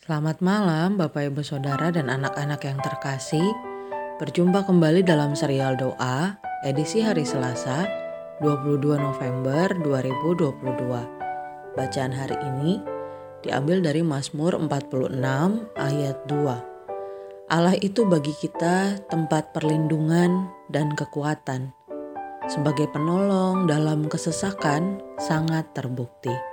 [0.00, 3.52] Selamat malam Bapak Ibu Saudara dan anak-anak yang terkasih.
[4.16, 7.84] Berjumpa kembali dalam serial doa edisi hari Selasa
[8.40, 11.76] 22 November 2022.
[11.76, 12.80] Bacaan hari ini
[13.44, 15.20] diambil dari Mazmur 46
[15.76, 17.52] ayat 2.
[17.52, 21.76] Allah itu bagi kita tempat perlindungan dan kekuatan.
[22.48, 26.49] Sebagai penolong dalam kesesakan sangat terbukti.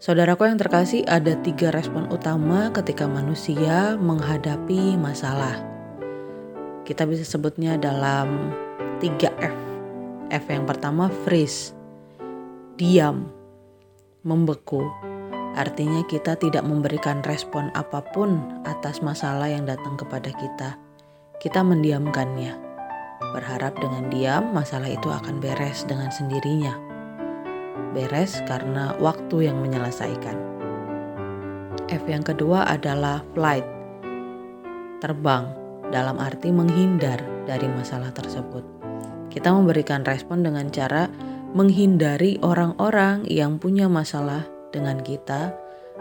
[0.00, 5.60] Saudaraku yang terkasih, ada tiga respon utama ketika manusia menghadapi masalah.
[6.88, 8.48] Kita bisa sebutnya dalam
[9.04, 9.52] 3F.
[10.32, 11.76] F yang pertama freeze,
[12.80, 13.28] diam,
[14.24, 14.88] membeku.
[15.52, 20.80] Artinya kita tidak memberikan respon apa pun atas masalah yang datang kepada kita.
[21.44, 22.56] Kita mendiamkannya.
[23.36, 26.89] Berharap dengan diam masalah itu akan beres dengan sendirinya
[27.92, 30.36] beres karena waktu yang menyelesaikan.
[31.90, 33.66] F yang kedua adalah flight,
[35.02, 35.50] terbang
[35.90, 37.18] dalam arti menghindar
[37.50, 38.62] dari masalah tersebut.
[39.30, 41.10] Kita memberikan respon dengan cara
[41.50, 45.50] menghindari orang-orang yang punya masalah dengan kita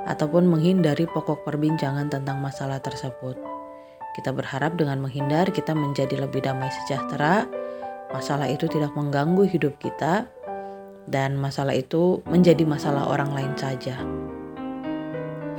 [0.06, 3.38] ataupun menghindari pokok perbincangan tentang masalah tersebut.
[4.14, 7.50] Kita berharap dengan menghindar kita menjadi lebih damai sejahtera,
[8.14, 10.30] masalah itu tidak mengganggu hidup kita,
[11.10, 13.98] dan masalah itu menjadi masalah orang lain saja.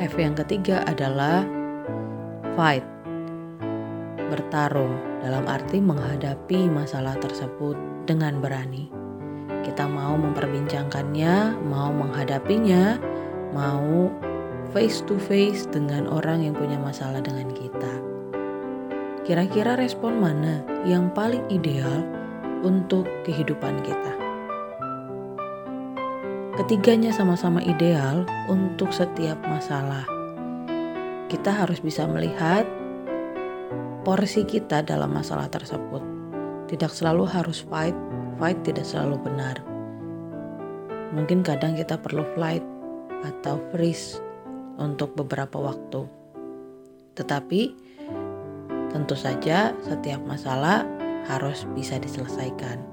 [0.00, 1.44] F yang ketiga adalah
[2.56, 2.86] fight,
[4.30, 7.76] bertarung dalam arti menghadapi masalah tersebut
[8.08, 8.88] dengan berani.
[9.60, 12.96] Kita mau memperbincangkannya, mau menghadapinya,
[13.52, 14.08] mau
[14.72, 17.92] face to face dengan orang yang punya masalah dengan kita.
[19.26, 22.00] Kira-kira respon mana yang paling ideal
[22.64, 24.29] untuk kehidupan kita?
[26.60, 30.04] Ketiganya sama-sama ideal untuk setiap masalah.
[31.32, 32.68] Kita harus bisa melihat
[34.04, 36.04] porsi kita dalam masalah tersebut.
[36.68, 37.96] Tidak selalu harus fight,
[38.36, 39.56] fight tidak selalu benar.
[41.16, 42.60] Mungkin kadang kita perlu flight
[43.24, 44.20] atau freeze
[44.76, 46.04] untuk beberapa waktu.
[47.16, 47.72] Tetapi
[48.92, 50.84] tentu saja setiap masalah
[51.24, 52.84] harus bisa diselesaikan.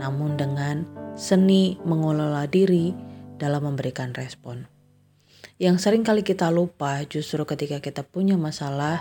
[0.00, 0.88] Namun dengan
[1.20, 3.09] seni mengelola diri
[3.40, 4.68] dalam memberikan respon.
[5.56, 9.00] Yang sering kali kita lupa justru ketika kita punya masalah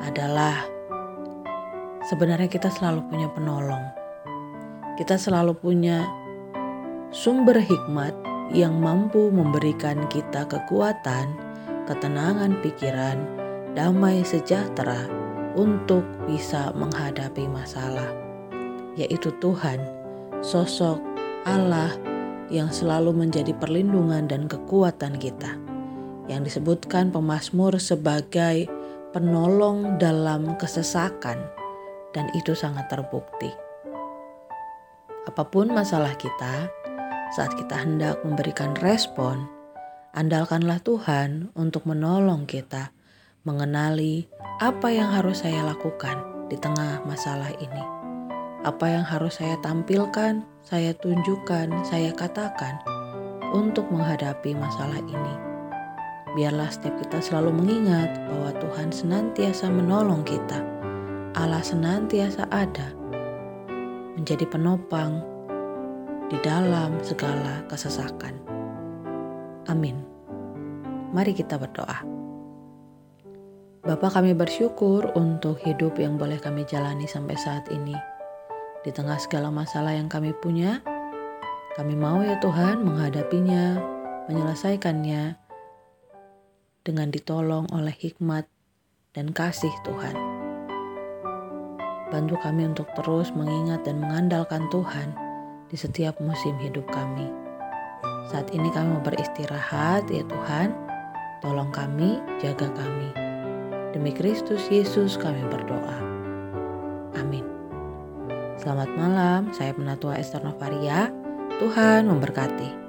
[0.00, 0.64] adalah
[2.08, 3.84] sebenarnya kita selalu punya penolong.
[4.96, 6.08] Kita selalu punya
[7.12, 8.12] sumber hikmat
[8.52, 11.36] yang mampu memberikan kita kekuatan,
[11.84, 13.18] ketenangan pikiran,
[13.76, 15.04] damai sejahtera
[15.56, 18.12] untuk bisa menghadapi masalah,
[18.96, 19.80] yaitu Tuhan,
[20.44, 21.00] sosok
[21.48, 21.92] Allah
[22.52, 25.58] yang selalu menjadi perlindungan dan kekuatan kita,
[26.30, 28.70] yang disebutkan pemazmur sebagai
[29.10, 31.40] penolong dalam kesesakan,
[32.14, 33.50] dan itu sangat terbukti.
[35.26, 36.70] Apa pun masalah kita,
[37.34, 39.50] saat kita hendak memberikan respon,
[40.14, 42.94] andalkanlah Tuhan untuk menolong kita
[43.42, 44.26] mengenali
[44.62, 47.95] apa yang harus saya lakukan di tengah masalah ini
[48.66, 52.82] apa yang harus saya tampilkan, saya tunjukkan, saya katakan
[53.54, 55.34] untuk menghadapi masalah ini.
[56.34, 60.58] Biarlah setiap kita selalu mengingat bahwa Tuhan senantiasa menolong kita.
[61.38, 62.90] Allah senantiasa ada
[64.18, 65.22] menjadi penopang
[66.26, 68.34] di dalam segala kesesakan.
[69.70, 70.02] Amin.
[71.14, 72.02] Mari kita berdoa.
[73.86, 78.15] Bapak kami bersyukur untuk hidup yang boleh kami jalani sampai saat ini.
[78.86, 80.78] Di tengah segala masalah yang kami punya,
[81.74, 83.82] kami mau ya Tuhan menghadapinya,
[84.30, 85.34] menyelesaikannya
[86.86, 88.46] dengan ditolong oleh hikmat
[89.10, 90.14] dan kasih Tuhan.
[92.14, 95.10] Bantu kami untuk terus mengingat dan mengandalkan Tuhan
[95.66, 97.26] di setiap musim hidup kami.
[98.30, 100.70] Saat ini kami mau beristirahat ya Tuhan,
[101.42, 103.10] tolong kami, jaga kami.
[103.90, 106.15] Demi Kristus Yesus kami berdoa.
[108.66, 111.06] Selamat malam, saya Penatua Esther Novaria.
[111.62, 112.85] Tuhan memberkati.